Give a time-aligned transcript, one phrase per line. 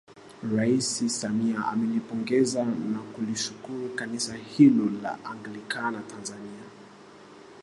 [0.55, 6.63] Rais Samia amelipongeza na kulishukuru Kanisa hilo la Anglikana Tanzania